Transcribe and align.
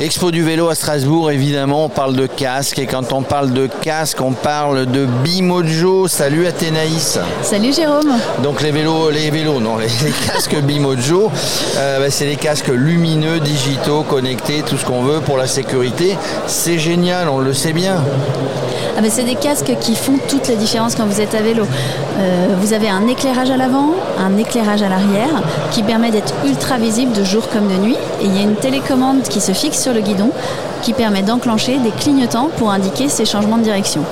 Expo 0.00 0.30
du 0.30 0.42
vélo 0.42 0.70
à 0.70 0.74
Strasbourg, 0.74 1.30
évidemment, 1.30 1.84
on 1.84 1.88
parle 1.90 2.16
de 2.16 2.26
casque. 2.26 2.78
Et 2.78 2.86
quand 2.86 3.12
on 3.12 3.20
parle 3.20 3.52
de 3.52 3.66
casque, 3.66 4.22
on 4.22 4.32
parle 4.32 4.86
de 4.86 5.04
Bimojo. 5.04 6.08
Salut 6.08 6.46
Athénaïs. 6.46 7.18
Salut 7.42 7.70
Jérôme. 7.70 8.14
Donc 8.42 8.62
les 8.62 8.70
vélos, 8.70 9.10
les 9.10 9.28
vélos, 9.30 9.60
non, 9.60 9.76
les, 9.76 9.88
casques 10.26 10.56
Bimojo, 10.62 11.30
euh, 11.76 11.98
bah, 12.00 12.10
c'est 12.10 12.24
les 12.24 12.36
casques 12.36 12.68
lumineux, 12.68 13.40
digitaux, 13.40 14.02
connectés, 14.02 14.62
tout 14.66 14.78
ce 14.78 14.86
qu'on 14.86 15.02
veut 15.02 15.20
pour 15.20 15.36
la 15.36 15.46
sécurité. 15.46 16.16
C'est 16.46 16.78
génial, 16.78 17.28
on 17.28 17.40
le 17.40 17.52
sait 17.52 17.74
bien. 17.74 18.02
Ah 18.96 19.02
ben, 19.02 19.10
c'est 19.10 19.24
des 19.24 19.34
casques 19.34 19.72
qui 19.80 19.94
font 19.96 20.18
toute 20.28 20.48
la 20.48 20.56
différence 20.56 20.94
quand 20.94 21.06
vous 21.06 21.22
êtes 21.22 21.34
à 21.34 21.40
vélo. 21.40 21.64
Euh, 22.18 22.48
vous 22.60 22.74
avez 22.74 22.90
un 22.90 23.06
éclairage 23.06 23.50
à 23.50 23.56
l'avant, 23.56 23.94
un 24.18 24.36
éclairage 24.36 24.82
à 24.82 24.88
l'arrière 24.88 25.42
qui 25.70 25.82
permet 25.82 26.10
d'être 26.10 26.34
ultra 26.44 26.76
visible 26.76 27.12
de 27.12 27.24
jour 27.24 27.48
comme 27.48 27.68
de 27.68 27.76
nuit. 27.76 27.96
Et 28.20 28.26
il 28.26 28.36
y 28.36 28.40
a 28.40 28.42
une 28.42 28.56
télécommande 28.56 29.22
qui 29.22 29.40
se 29.40 29.52
fixe 29.52 29.80
sur 29.80 29.89
le 29.92 30.00
guidon 30.00 30.30
qui 30.82 30.92
permet 30.92 31.22
d'enclencher 31.22 31.78
des 31.78 31.90
clignotants 31.90 32.50
pour 32.56 32.70
indiquer 32.70 33.08
ces 33.08 33.24
changements 33.24 33.58
de 33.58 33.64
direction. 33.64 34.04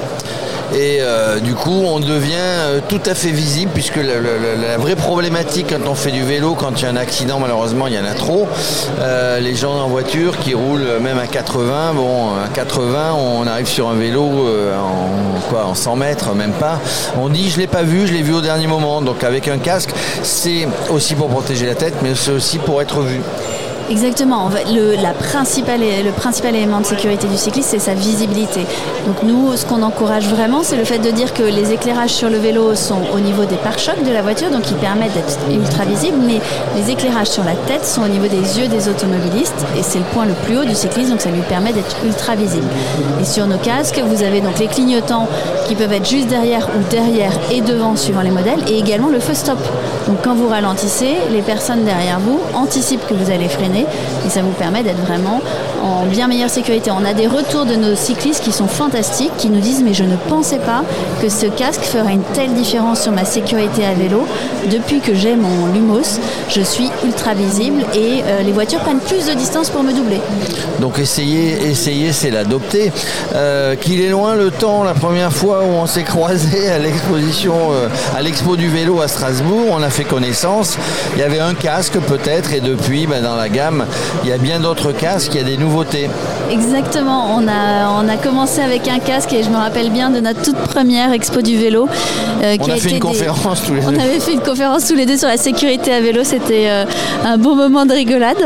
Et 0.74 0.98
euh, 1.00 1.40
du 1.40 1.54
coup, 1.54 1.82
on 1.86 1.98
devient 1.98 2.34
euh, 2.36 2.80
tout 2.86 3.00
à 3.06 3.14
fait 3.14 3.30
visible 3.30 3.70
puisque 3.72 3.96
la, 3.96 4.76
vraie 4.76 4.96
problématique 4.96 5.68
quand 5.70 5.90
on 5.90 5.94
fait 5.94 6.10
du 6.10 6.22
vélo, 6.22 6.54
quand 6.54 6.72
il 6.78 6.82
y 6.82 6.86
a 6.86 6.90
un 6.90 6.96
accident, 6.96 7.40
malheureusement, 7.40 7.86
il 7.86 7.94
y 7.94 7.98
en 7.98 8.04
a 8.04 8.12
trop. 8.12 8.46
Euh, 9.00 9.40
les 9.40 9.54
gens 9.54 9.72
en 9.72 9.88
voiture 9.88 10.36
qui 10.38 10.52
roulent 10.54 10.98
même 11.00 11.18
à 11.18 11.26
80, 11.26 11.94
bon, 11.94 12.34
à 12.34 12.48
80, 12.52 13.14
on 13.14 13.46
arrive 13.46 13.66
sur 13.66 13.88
un 13.88 13.94
vélo 13.94 14.22
en, 14.22 15.40
quoi, 15.48 15.64
en 15.64 15.74
100 15.74 15.96
mètres, 15.96 16.34
même 16.34 16.52
pas. 16.52 16.80
On 17.18 17.28
dit, 17.28 17.48
je 17.48 17.58
l'ai 17.58 17.66
pas 17.66 17.82
vu, 17.82 18.06
je 18.06 18.12
l'ai 18.12 18.22
vu 18.22 18.34
au 18.34 18.42
dernier 18.42 18.66
moment. 18.66 19.00
Donc 19.00 19.24
avec 19.24 19.48
un 19.48 19.58
casque, 19.58 19.90
c'est 20.22 20.68
aussi 20.90 21.14
pour 21.14 21.28
protéger 21.28 21.66
la 21.66 21.76
tête, 21.76 21.94
mais 22.02 22.14
c'est 22.14 22.32
aussi 22.32 22.58
pour 22.58 22.82
être 22.82 23.00
vu. 23.00 23.22
Exactement. 23.90 24.50
Le, 24.74 24.96
la 25.02 25.12
principale, 25.12 25.80
le 25.80 26.10
principal 26.10 26.54
élément 26.54 26.80
de 26.80 26.86
sécurité 26.86 27.26
du 27.26 27.38
cycliste, 27.38 27.70
c'est 27.70 27.78
sa 27.78 27.94
visibilité. 27.94 28.60
Donc 29.06 29.22
nous, 29.22 29.56
ce 29.56 29.64
qu'on 29.64 29.82
encourage 29.82 30.28
vraiment, 30.28 30.62
c'est 30.62 30.76
le 30.76 30.84
fait 30.84 30.98
de 30.98 31.10
dire 31.10 31.32
que 31.32 31.42
les 31.42 31.72
éclairages 31.72 32.10
sur 32.10 32.28
le 32.28 32.36
vélo 32.36 32.74
sont 32.74 33.00
au 33.14 33.20
niveau 33.20 33.46
des 33.46 33.56
pare-chocs 33.56 34.02
de 34.04 34.12
la 34.12 34.20
voiture, 34.20 34.50
donc 34.50 34.70
ils 34.70 34.76
permettent 34.76 35.14
d'être 35.14 35.38
ultra 35.50 35.84
visibles, 35.84 36.18
mais 36.20 36.40
les 36.76 36.90
éclairages 36.90 37.28
sur 37.28 37.44
la 37.44 37.54
tête 37.66 37.86
sont 37.86 38.02
au 38.02 38.08
niveau 38.08 38.26
des 38.26 38.58
yeux 38.58 38.68
des 38.68 38.88
automobilistes, 38.90 39.64
et 39.78 39.82
c'est 39.82 39.98
le 39.98 40.04
point 40.12 40.26
le 40.26 40.34
plus 40.44 40.58
haut 40.58 40.64
du 40.64 40.74
cycliste, 40.74 41.10
donc 41.10 41.22
ça 41.22 41.30
lui 41.30 41.40
permet 41.40 41.72
d'être 41.72 41.96
ultra 42.04 42.34
visible. 42.34 42.66
Et 43.20 43.24
sur 43.24 43.46
nos 43.46 43.58
casques, 43.58 44.00
vous 44.04 44.22
avez 44.22 44.42
donc 44.42 44.58
les 44.58 44.66
clignotants 44.66 45.28
qui 45.66 45.74
peuvent 45.74 45.92
être 45.92 46.08
juste 46.08 46.28
derrière 46.28 46.68
ou 46.76 46.90
derrière 46.90 47.32
et 47.50 47.62
devant, 47.62 47.96
suivant 47.96 48.20
les 48.20 48.30
modèles, 48.30 48.60
et 48.68 48.78
également 48.78 49.08
le 49.08 49.20
feu 49.20 49.34
stop. 49.34 49.58
Donc 50.06 50.18
quand 50.22 50.34
vous 50.34 50.48
ralentissez, 50.48 51.16
les 51.30 51.42
personnes 51.42 51.84
derrière 51.84 52.20
vous 52.20 52.40
anticipent 52.54 53.06
que 53.06 53.14
vous 53.14 53.30
allez 53.30 53.48
freiner 53.48 53.77
et 54.26 54.30
ça 54.30 54.42
vous 54.42 54.52
permet 54.52 54.82
d'être 54.82 55.00
vraiment 55.04 55.40
en 55.82 56.06
bien 56.06 56.28
meilleure 56.28 56.50
sécurité. 56.50 56.90
On 56.90 57.04
a 57.04 57.14
des 57.14 57.26
retours 57.26 57.64
de 57.64 57.74
nos 57.74 57.94
cyclistes 57.94 58.42
qui 58.42 58.52
sont 58.52 58.66
fantastiques, 58.66 59.32
qui 59.36 59.48
nous 59.48 59.60
disent 59.60 59.82
mais 59.82 59.94
je 59.94 60.04
ne 60.04 60.16
pensais 60.28 60.58
pas 60.58 60.82
que 61.20 61.28
ce 61.28 61.46
casque 61.46 61.82
ferait 61.82 62.14
une 62.14 62.22
telle 62.34 62.52
différence 62.54 63.02
sur 63.02 63.12
ma 63.12 63.24
sécurité 63.24 63.84
à 63.84 63.94
vélo. 63.94 64.26
Depuis 64.70 65.00
que 65.00 65.14
j'ai 65.14 65.36
mon 65.36 65.66
Lumos, 65.72 66.18
je 66.48 66.60
suis 66.60 66.90
ultra 67.04 67.34
visible 67.34 67.84
et 67.94 68.22
euh, 68.24 68.42
les 68.42 68.52
voitures 68.52 68.80
prennent 68.80 69.00
plus 69.00 69.26
de 69.26 69.34
distance 69.34 69.70
pour 69.70 69.82
me 69.82 69.92
doubler. 69.92 70.20
Donc 70.80 70.98
essayer, 70.98 71.68
essayer 71.68 72.12
c'est 72.12 72.30
l'adopter. 72.30 72.92
Euh, 73.34 73.76
qu'il 73.76 74.00
est 74.00 74.10
loin 74.10 74.34
le 74.34 74.50
temps, 74.50 74.84
la 74.84 74.94
première 74.94 75.32
fois 75.32 75.60
où 75.62 75.68
on 75.68 75.86
s'est 75.86 76.02
croisé 76.02 76.68
à 76.70 76.78
l'exposition, 76.78 77.54
euh, 77.72 77.88
à 78.16 78.22
l'expo 78.22 78.56
du 78.56 78.68
vélo 78.68 79.00
à 79.00 79.08
Strasbourg, 79.08 79.66
on 79.70 79.82
a 79.82 79.90
fait 79.90 80.04
connaissance. 80.04 80.78
Il 81.14 81.20
y 81.20 81.22
avait 81.22 81.40
un 81.40 81.54
casque 81.54 81.98
peut-être 81.98 82.52
et 82.52 82.60
depuis, 82.60 83.06
ben, 83.06 83.22
dans 83.22 83.36
la 83.36 83.48
gamme, 83.68 83.86
il 84.24 84.30
y 84.30 84.32
a 84.32 84.38
bien 84.38 84.60
d'autres 84.60 84.92
casques, 84.92 85.32
il 85.34 85.38
y 85.38 85.40
a 85.40 85.46
des 85.46 85.56
nouveautés. 85.56 86.08
Exactement, 86.50 87.34
on 87.36 87.46
a, 87.46 87.90
on 88.02 88.08
a 88.08 88.16
commencé 88.16 88.60
avec 88.60 88.88
un 88.88 88.98
casque 88.98 89.32
et 89.32 89.42
je 89.42 89.50
me 89.50 89.56
rappelle 89.56 89.90
bien 89.90 90.10
de 90.10 90.20
notre 90.20 90.42
toute 90.42 90.56
première 90.56 91.12
expo 91.12 91.42
du 91.42 91.56
vélo. 91.56 91.88
Euh, 92.42 92.56
on 92.60 92.70
a, 92.70 92.76
fait 92.76 92.90
une 92.90 93.00
conférence 93.00 93.62
tous 93.64 93.74
les 93.74 93.80
deux. 93.80 93.86
On 93.88 93.98
avait 93.98 94.20
fait 94.20 94.32
une 94.32 94.40
conférence 94.40 94.86
tous 94.86 94.94
les 94.94 95.06
deux 95.06 95.16
sur 95.16 95.28
la 95.28 95.36
sécurité 95.36 95.92
à 95.92 96.00
vélo, 96.00 96.24
c'était 96.24 96.68
euh, 96.68 96.84
un 97.24 97.38
bon 97.38 97.54
moment 97.54 97.84
de 97.86 97.92
rigolade. 97.92 98.36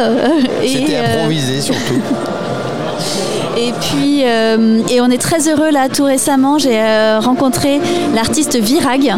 C'était 0.63 0.97
euh, 0.97 1.17
improvisé 1.17 1.61
surtout. 1.61 2.01
Et 3.57 3.73
puis, 3.73 4.23
euh, 4.25 4.81
et 4.91 5.01
on 5.03 5.11
est 5.11 5.21
très 5.21 5.49
heureux 5.49 5.71
là, 5.71 5.89
tout 5.91 6.05
récemment, 6.05 6.59
j'ai 6.59 6.79
euh, 6.81 7.21
rencontré 7.21 7.81
l'artiste 8.15 8.57
Virag 8.57 9.15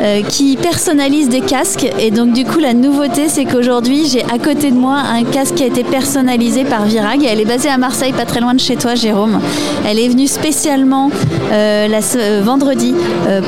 euh, 0.00 0.22
qui 0.22 0.56
personnalise 0.56 1.28
des 1.28 1.40
casques. 1.40 1.86
Et 2.00 2.10
donc, 2.10 2.32
du 2.32 2.44
coup, 2.44 2.58
la 2.58 2.74
nouveauté, 2.74 3.28
c'est 3.28 3.44
qu'aujourd'hui, 3.44 4.06
j'ai 4.06 4.24
à 4.24 4.38
côté 4.38 4.70
de 4.70 4.76
moi 4.76 4.96
un 4.96 5.22
casque 5.22 5.54
qui 5.54 5.62
a 5.62 5.66
été 5.66 5.84
personnalisé 5.84 6.64
par 6.64 6.84
Virag. 6.84 7.24
Elle 7.24 7.40
est 7.40 7.44
basée 7.44 7.68
à 7.68 7.78
Marseille, 7.78 8.12
pas 8.12 8.24
très 8.24 8.40
loin 8.40 8.54
de 8.54 8.60
chez 8.60 8.74
toi, 8.74 8.96
Jérôme. 8.96 9.38
Elle 9.86 10.00
est 10.00 10.08
venue 10.08 10.26
spécialement 10.26 11.10
la, 11.50 12.00
vendredi 12.42 12.94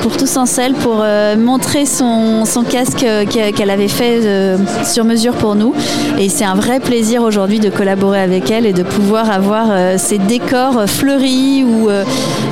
pour 0.03 0.16
Tous 0.16 0.37
en 0.37 0.47
selle 0.47 0.75
pour 0.75 1.04
montrer 1.37 1.87
son, 1.87 2.44
son 2.44 2.62
casque 2.62 3.04
qu'elle 3.28 3.71
avait 3.71 3.88
fait 3.88 4.56
sur 4.84 5.04
mesure 5.04 5.34
pour 5.34 5.54
nous. 5.54 5.75
Et 6.19 6.28
c'est 6.28 6.44
un 6.44 6.54
vrai 6.54 6.81
plaisir 6.81 7.22
aujourd'hui 7.22 7.60
de 7.60 7.71
collaborer 7.71 8.21
avec 8.21 8.50
elle 8.50 8.66
et 8.66 8.72
de 8.72 8.82
pouvoir 8.82 9.31
avoir 9.31 9.98
ces 9.98 10.19
décors 10.28 10.84
fleuris 10.87 11.65
ou 11.65 11.89
euh, 11.89 12.05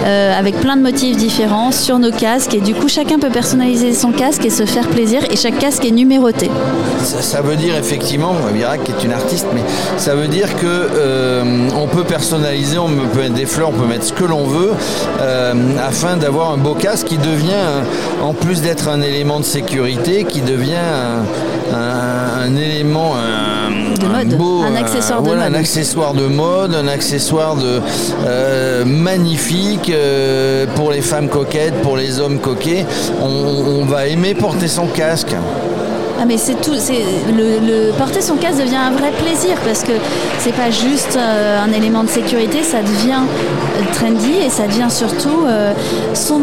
euh, 0.04 0.38
avec 0.38 0.58
plein 0.60 0.76
de 0.76 0.82
motifs 0.82 1.16
différents 1.16 1.70
sur 1.70 1.98
nos 1.98 2.10
casques. 2.10 2.54
Et 2.54 2.60
du 2.60 2.74
coup, 2.74 2.88
chacun 2.88 3.18
peut 3.18 3.30
personnaliser 3.30 3.92
son 3.92 4.10
casque 4.10 4.44
et 4.44 4.50
se 4.50 4.64
faire 4.64 4.88
plaisir. 4.88 5.20
Et 5.30 5.36
chaque 5.36 5.58
casque 5.58 5.84
est 5.84 5.92
numéroté. 5.92 6.50
Ça, 7.02 7.42
veut 7.42 7.56
dire 7.56 7.76
effectivement, 7.76 8.34
Virac 8.52 8.80
est 8.88 9.04
une 9.04 9.12
artiste, 9.12 9.46
mais 9.54 9.60
ça 9.98 10.14
veut 10.14 10.26
dire 10.26 10.56
que 10.56 10.66
euh, 10.66 11.68
on 11.76 11.86
peut 11.86 12.04
personnaliser, 12.04 12.78
on 12.78 12.88
peut 12.88 13.20
mettre 13.20 13.34
des 13.34 13.46
fleurs, 13.46 13.68
on 13.68 13.78
peut 13.78 13.86
mettre 13.86 14.04
ce 14.04 14.12
que 14.12 14.24
l'on 14.24 14.44
veut, 14.44 14.72
afin 15.78 16.16
d'avoir 16.16 16.50
un 16.50 16.56
beau 16.56 16.74
casque 16.74 17.06
qui 17.08 17.18
devient, 17.18 17.84
en 18.22 18.32
plus 18.32 18.62
d'être 18.62 18.88
un 18.88 19.02
élément 19.02 19.38
de 19.38 19.44
sécurité, 19.44 20.24
qui 20.24 20.40
devient 20.40 20.76
un, 21.74 22.56
élément, 22.56 22.95
de 23.98 24.06
mode, 24.06 24.36
un 24.40 24.76
accessoire 24.76 25.22
de 25.22 25.28
mode. 25.28 25.38
Un 25.38 25.54
accessoire 25.54 26.14
de 26.14 26.26
mode, 26.26 26.74
un 26.74 26.88
accessoire 26.88 27.56
de 27.56 27.80
euh, 28.26 28.84
magnifique 28.84 29.90
euh, 29.90 30.66
pour 30.74 30.90
les 30.90 31.02
femmes 31.02 31.28
coquettes, 31.28 31.80
pour 31.82 31.96
les 31.96 32.20
hommes 32.20 32.38
coquets. 32.38 32.86
on 33.22 33.84
va 33.84 34.06
aimer 34.06 34.34
porter 34.34 34.68
son 34.68 34.86
casque. 34.86 35.34
Ah 36.18 36.24
mais 36.24 36.38
c'est 36.38 36.54
tout, 36.60 36.74
c'est 36.78 37.02
le, 37.28 37.92
porter 37.98 38.22
son 38.22 38.36
casque 38.36 38.58
devient 38.58 38.76
un 38.76 38.92
vrai 38.92 39.10
plaisir 39.22 39.56
parce 39.64 39.82
que 39.82 39.92
c'est 40.38 40.54
pas 40.54 40.70
juste 40.70 41.16
euh, 41.16 41.62
un 41.62 41.70
élément 41.72 42.02
de 42.04 42.08
sécurité, 42.08 42.62
ça 42.62 42.80
devient 42.80 43.20
euh, 43.20 43.92
trendy 43.92 44.32
et 44.46 44.48
ça 44.48 44.66
devient 44.66 44.88
surtout 44.88 45.44
euh, 45.46 45.74
son, 46.14 46.42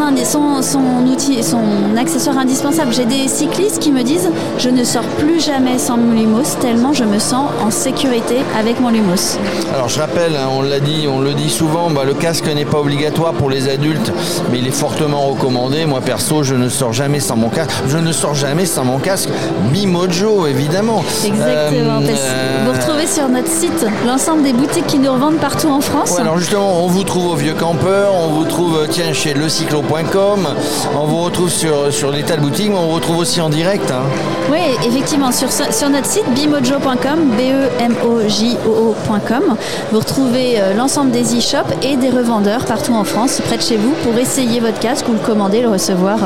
outil, 1.07 1.43
son 1.43 1.97
accessoire 1.97 2.37
indispensable. 2.37 2.93
J'ai 2.93 3.05
des 3.05 3.27
cyclistes 3.27 3.79
qui 3.79 3.91
me 3.91 4.03
disent 4.03 4.29
je 4.59 4.69
ne 4.69 4.83
sors 4.83 5.05
plus 5.17 5.43
jamais 5.43 5.79
sans 5.79 5.97
mon 5.97 6.13
Lumos 6.13 6.55
tellement 6.61 6.93
je 6.93 7.03
me 7.03 7.17
sens 7.17 7.49
en 7.65 7.71
sécurité 7.71 8.37
avec 8.59 8.79
mon 8.79 8.89
Lumos. 8.89 9.39
Alors 9.73 9.89
je 9.89 9.99
rappelle, 9.99 10.35
hein, 10.35 10.49
on 10.55 10.61
l'a 10.61 10.79
dit, 10.79 11.07
on 11.07 11.19
le 11.19 11.33
dit 11.33 11.49
souvent, 11.49 11.89
bah, 11.89 12.03
le 12.05 12.13
casque 12.13 12.47
n'est 12.53 12.65
pas 12.65 12.79
obligatoire 12.79 13.33
pour 13.33 13.49
les 13.49 13.69
adultes, 13.69 14.11
mais 14.51 14.59
il 14.59 14.67
est 14.67 14.71
fortement 14.71 15.21
recommandé. 15.21 15.87
Moi 15.87 16.01
perso, 16.01 16.43
je 16.43 16.53
ne 16.53 16.69
sors 16.69 16.93
jamais 16.93 17.19
sans 17.19 17.37
mon 17.37 17.49
casque. 17.49 17.71
Je 17.87 17.97
ne 17.97 18.11
sors 18.11 18.35
jamais 18.35 18.67
sans 18.67 18.85
mon 18.85 18.99
casque 18.99 19.29
Bimojo, 19.71 20.47
évidemment. 20.47 21.03
Exactement. 21.25 21.99
Euh, 22.01 22.65
vous 22.65 22.73
retrouvez 22.73 23.07
sur 23.07 23.27
notre 23.29 23.47
site 23.47 23.85
l'ensemble 24.05 24.43
des 24.43 24.53
boutiques 24.53 24.87
qui 24.87 24.99
nous 24.99 25.11
revendent 25.11 25.39
partout 25.39 25.69
en 25.69 25.81
France. 25.81 26.19
alors 26.19 26.37
justement, 26.37 26.83
on 26.83 26.87
vous 26.87 27.03
trouve 27.03 27.31
au 27.31 27.35
Vieux 27.35 27.53
Campeur, 27.53 28.13
on 28.13 28.29
vous 28.29 28.45
trouve 28.45 28.77
euh, 28.77 28.87
tiens, 28.89 29.13
chez 29.13 29.33
lecyclo.com, 29.33 30.47
on 30.95 31.05
vous 31.05 31.23
retrouve 31.23 31.49
sur, 31.49 31.91
sur 31.91 32.11
des 32.11 32.23
tas 32.23 32.37
de 32.37 32.41
boutiques, 32.41 32.69
mais 32.69 32.77
on 32.77 32.87
vous 32.87 32.95
retrouve 32.95 33.17
aussi 33.17 33.41
en 33.41 33.49
direct. 33.49 33.89
Hein. 33.91 34.03
Oui, 34.51 34.59
effectivement, 34.85 35.31
sur, 35.31 35.51
sur 35.51 35.89
notre 35.89 36.05
site 36.05 36.29
bimojo.com, 36.33 37.31
B-E-M-O-J-O-O.com, 37.37 39.55
vous 39.91 39.99
retrouvez 39.99 40.59
euh, 40.59 40.73
l'ensemble 40.73 41.11
des 41.11 41.37
e-shops 41.37 41.73
et 41.81 41.95
des 41.97 42.09
revendeurs 42.09 42.65
partout 42.65 42.93
en 42.93 43.03
France, 43.03 43.41
près 43.45 43.57
de 43.57 43.61
chez 43.61 43.77
vous, 43.77 43.93
pour 44.03 44.17
essayer 44.17 44.59
votre 44.59 44.79
casque 44.79 45.07
ou 45.09 45.13
le 45.13 45.19
commander, 45.19 45.61
le 45.61 45.69
recevoir 45.69 46.19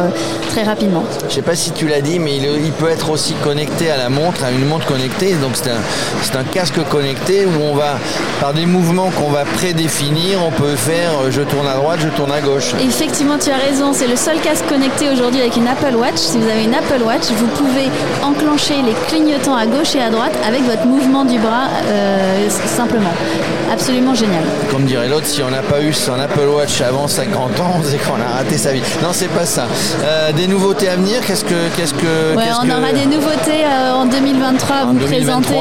très 0.50 0.63
rapidement. 0.63 1.04
Je 1.22 1.25
ne 1.25 1.31
sais 1.31 1.42
pas 1.42 1.56
si 1.56 1.72
tu 1.72 1.88
l'as 1.88 2.01
dit, 2.01 2.19
mais 2.19 2.38
il 2.38 2.72
peut 2.72 2.90
être 2.90 3.10
aussi 3.10 3.26
aussi 3.27 3.33
connecté 3.44 3.89
à 3.89 3.97
la 3.97 4.09
montre, 4.09 4.44
à 4.44 4.51
une 4.51 4.65
montre 4.65 4.85
connectée. 4.85 5.33
Donc 5.35 5.51
c'est 5.56 5.69
un, 5.69 6.39
un, 6.39 6.44
casque 6.44 6.79
connecté 6.89 7.45
où 7.45 7.62
on 7.62 7.74
va, 7.74 7.97
par 8.39 8.53
des 8.53 8.65
mouvements 8.65 9.09
qu'on 9.12 9.29
va 9.29 9.44
prédéfinir, 9.44 10.39
on 10.45 10.51
peut 10.51 10.75
faire 10.75 11.12
euh, 11.24 11.31
je 11.31 11.41
tourne 11.41 11.68
à 11.68 11.75
droite, 11.75 12.00
je 12.01 12.09
tourne 12.09 12.31
à 12.31 12.39
gauche. 12.41 12.74
Effectivement, 12.81 13.38
tu 13.38 13.50
as 13.50 13.57
raison. 13.57 13.91
C'est 13.94 14.07
le 14.07 14.15
seul 14.15 14.39
casque 14.39 14.65
connecté 14.69 15.09
aujourd'hui 15.09 15.41
avec 15.41 15.57
une 15.57 15.68
Apple 15.68 15.95
Watch. 15.95 16.15
Si 16.18 16.38
vous 16.38 16.47
avez 16.47 16.63
une 16.63 16.75
Apple 16.75 17.01
Watch, 17.03 17.25
vous 17.35 17.47
pouvez 17.47 17.89
enclencher 18.24 18.75
les 18.85 18.94
clignotants 19.07 19.56
à 19.56 19.65
gauche 19.65 19.95
et 19.95 20.01
à 20.01 20.09
droite 20.09 20.33
avec 20.47 20.63
votre 20.63 20.85
mouvement 20.85 21.25
du 21.25 21.38
bras 21.39 21.68
euh, 21.89 22.50
simplement. 22.50 23.13
Absolument 23.71 24.15
génial. 24.15 24.44
Comme 24.71 24.85
dirait 24.85 25.09
l'autre, 25.09 25.25
si 25.25 25.41
on 25.44 25.51
n'a 25.51 25.62
pas 25.62 25.81
eu 25.81 25.91
son 25.91 26.13
Apple 26.13 26.47
Watch 26.47 26.80
avant 26.81 27.07
50 27.07 27.59
ans, 27.59 27.81
c'est 27.83 27.97
qu'on 27.97 28.21
a 28.21 28.38
raté 28.38 28.57
sa 28.57 28.71
vie. 28.71 28.81
Non, 29.03 29.09
c'est 29.12 29.27
pas 29.27 29.45
ça. 29.45 29.68
Euh, 30.03 30.31
des 30.31 30.47
nouveautés 30.47 30.88
à 30.88 30.95
venir 30.95 31.19
Qu'est-ce 31.25 31.44
que, 31.44 31.68
qu'est-ce 31.75 31.94
que 31.94 32.35
ouais, 32.35 32.45
On 32.63 32.69
aura 32.69 32.94
des 32.94 33.06
nouveautés 33.18 33.66
euh, 33.66 33.94
en 33.94 34.06
2023 34.06 34.75
à 34.75 34.86
vous 34.86 34.98
présenter. 35.00 35.56